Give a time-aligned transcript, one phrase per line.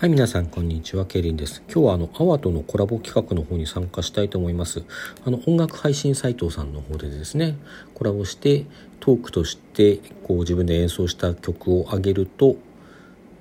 [0.00, 1.04] はい、皆さん、こんにちは。
[1.04, 1.62] ケリンです。
[1.70, 4.82] 今日は、あの、アワとのコラボ企画の方に参加したいと思います。
[5.26, 7.58] あの、音楽配信サイトさんの方でですね、
[7.92, 8.64] コラボして、
[9.00, 12.56] トークとして、こう、自分で演奏した曲を上げると、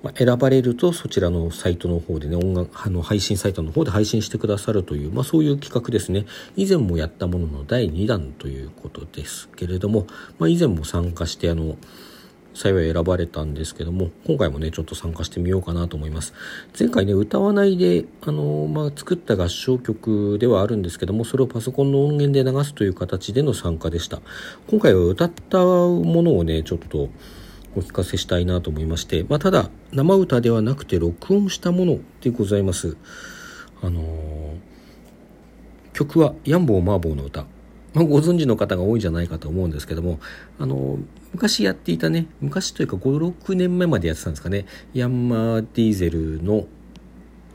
[0.03, 6.25] まあ、選ばれると、そちらのサイトの方でね、音楽、あの、配信サイトの方で配信してくださるという、まあ、そういう企画ですね。
[6.57, 10.07] 以前もやったものの第2弾ということですけれども、
[10.39, 11.77] まあ、以前も参加して、あの、
[12.53, 16.33] 幸い選ばれたんですけども今回もねちょっと参加してみようかなと思います。
[16.77, 24.21] 前回ね歌わないであの、まあ、作った合唱曲ではあるんですけどもそれをパソコンの音源で流すという形での参加でした。
[24.69, 27.09] 今回は歌ったものをねちょっと
[27.75, 32.97] お聞かせしたいなと思いまして、まあ、ただ生歌ではなくて録音したものでございます。
[33.81, 34.05] あのー、
[35.93, 37.45] 曲は「ヤンボーマーボーの歌」
[37.93, 40.19] まあ、ご存知の方が多いんじゃないかと思うんですけども
[40.59, 40.99] あの
[41.33, 46.67] 昔やっていたね昔というか56年前までやってたんですかねヤンマーディーゼルの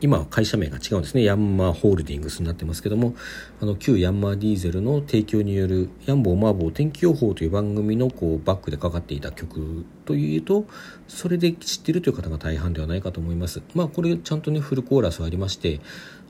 [0.01, 3.15] 今は会社名が違うんですねヤンマーホールディングスになってますけども
[3.61, 10.65] あの旧ヤンマーディーゼルの提供による「ヤンボーマーボー天気予報」という番組のこうバックでかかっていた曲というと
[11.07, 13.61] それで知ってるという方が大半ではないかと思います。
[13.73, 15.79] まあこれちゃんとねフルコーラスありまして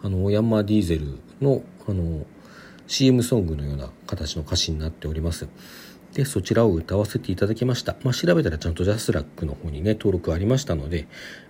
[0.03, 2.25] あのヤンマーディーゼルのあの
[2.87, 5.47] CM ソングのような形の歌詞になっております。
[6.15, 7.97] で、そちらを歌わせていただきました。
[8.03, 11.07] まあ、調べたらちゃんとジャスラックの方にね、登録ありましたので、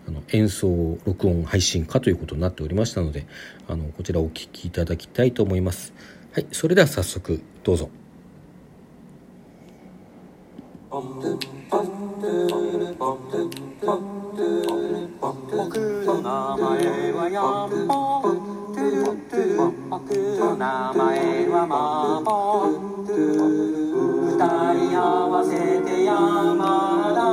[0.07, 3.27] あの演奏、録音、配信かということになっておりましたので、
[3.67, 5.93] あの、こちらお聴きいただきたいと思います。
[6.31, 7.89] はい、それでは早速、どうぞ。
[15.51, 17.29] 僕の名前は
[19.97, 23.07] 僕の名前はマーボン
[24.27, 27.23] 二人合わせて山田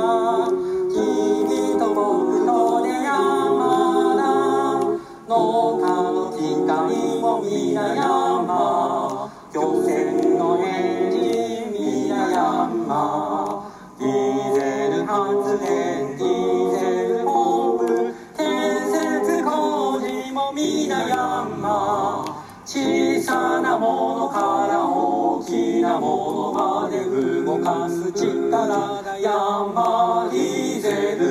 [0.87, 4.23] 君と僕とで山田
[5.27, 13.67] 農家の機械も皆山漁船のエンジン皆山
[13.99, 18.47] ディーゼル発電ディーゼルポンプ建
[18.87, 22.23] 設工事も皆山
[22.65, 27.03] 小さなものから大きなものまで
[27.43, 31.23] 動かす力がヤンマディーゼル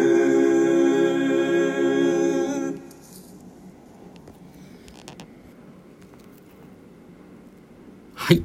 [8.14, 8.42] はい。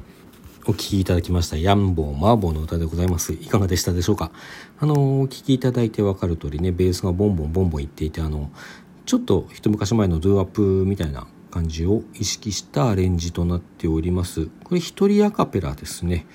[0.65, 3.33] お聴きいただきましたヤンボーマーボーの歌でございます。
[3.33, 4.31] いかがでしたでしょうか？
[4.79, 8.49] あのお聴きいただいてわかる通りねベースがボンボンボンボンいっていてあの
[9.05, 11.27] ちょっと一昔前のドゥーワップみたいな
[11.57, 14.45] 感じを意識したアレンジとなっております。
[14.63, 16.27] これ一人アカペラですね。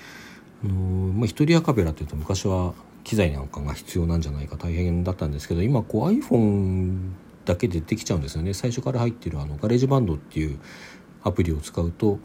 [0.64, 2.74] あのー、まあ、一人アカペラというと昔は
[3.04, 7.10] 機材なんかが必要なんじゃないか大変だったんですけど今こう iPhone
[7.44, 10.58] だけでできちゃうんですよね最初から入ってるあの GarageBand っていう
[11.24, 12.20] アプリを使うと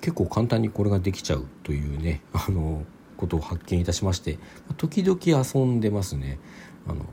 [0.00, 2.84] 結構簡単にこれができちゃうというね あの
[3.18, 4.38] ことを発見いたしまして
[4.76, 6.38] 時々遊んでますね
[6.86, 7.04] あの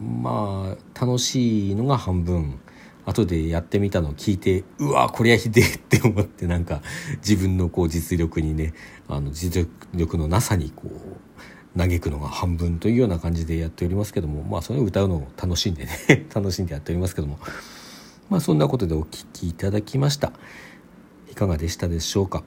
[0.00, 2.58] まあ楽しいのが半分
[3.06, 6.82] 後でやってみたのを聞いてうわこりゃひでえって思ってなんか
[7.16, 8.74] 自分のこう実力にね
[9.08, 17.38] あの実力のなさにこう嘆くのが半分というような感じでやっておりますけどもまあそれを歌うのを楽しんでね 楽しんでやっておりますけども
[18.28, 20.32] まあそんなことでお聴きいただきました
[21.30, 22.42] いかがでしたでしょうか？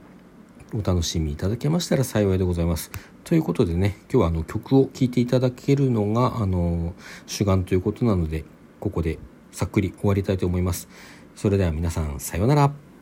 [0.75, 2.89] お楽しみいただけましたら幸いでございます。
[3.23, 6.95] ということでね、今日はあの曲を聴いていただけるのが、あの、
[7.27, 8.43] 主眼ということなので、
[8.79, 9.19] ここで
[9.53, 10.89] さっくり終わりたいと思います。
[11.35, 12.92] それでは皆さん、さようなら。